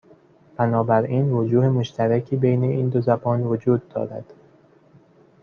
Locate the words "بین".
2.35-2.63